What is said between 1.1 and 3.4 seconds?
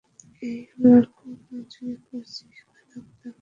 কলম চুরি করেছিস, গাধা কোথাকার?